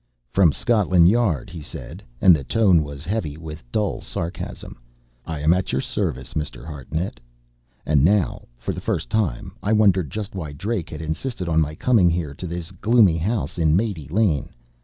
"From 0.31 0.51
Scotland 0.51 1.09
Yard," 1.09 1.51
he 1.51 1.61
said, 1.61 2.01
and 2.19 2.35
the 2.35 2.43
tone 2.43 2.81
was 2.81 3.05
heavy 3.05 3.37
with 3.37 3.71
dull 3.71 4.01
sarcasm. 4.01 4.79
"I 5.27 5.41
am 5.41 5.53
at 5.53 5.71
your 5.71 5.79
service, 5.79 6.33
Mr. 6.33 6.65
Hartnett." 6.65 7.19
And 7.85 8.03
now, 8.03 8.47
for 8.57 8.73
the 8.73 8.81
first 8.81 9.11
time, 9.11 9.51
I 9.61 9.73
wondered 9.73 10.09
just 10.09 10.33
why 10.33 10.53
Drake 10.53 10.89
had 10.89 11.03
insisted 11.03 11.47
on 11.47 11.61
my 11.61 11.75
coming 11.75 12.09
here 12.09 12.33
to 12.33 12.47
this 12.47 12.71
gloomy 12.71 13.17
house 13.19 13.59
in 13.59 13.75
Mate 13.75 14.09
Lane. 14.11 14.49